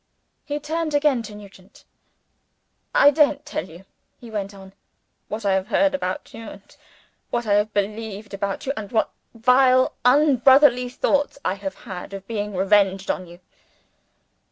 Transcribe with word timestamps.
He 0.45 0.59
turned 0.59 0.95
again 0.95 1.21
to 1.21 1.35
Nugent. 1.35 1.85
"I 2.95 3.11
daren't 3.11 3.45
tell 3.45 3.69
you," 3.69 3.85
he 4.19 4.31
went 4.31 4.51
on, 4.51 4.73
"what 5.27 5.45
I 5.45 5.53
have 5.53 5.67
heard 5.67 5.93
about 5.93 6.33
you, 6.33 6.49
and 6.49 6.75
what 7.29 7.45
I 7.45 7.53
have 7.53 7.71
believed 7.71 8.33
about 8.33 8.65
you, 8.65 8.73
and 8.75 8.91
what 8.91 9.11
vile 9.35 9.93
unbrotherly 10.03 10.89
thoughts 10.89 11.37
I 11.45 11.53
have 11.53 11.75
had 11.75 12.13
of 12.15 12.25
being 12.25 12.55
revenged 12.55 13.11
on 13.11 13.27
you. 13.27 13.41